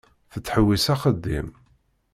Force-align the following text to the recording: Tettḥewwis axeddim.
Tettḥewwis 0.31 0.85
axeddim. 0.93 1.47